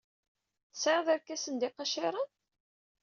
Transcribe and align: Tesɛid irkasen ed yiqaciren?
Tesɛid 0.71 1.07
irkasen 1.15 1.55
ed 1.57 1.63
yiqaciren? 1.65 2.29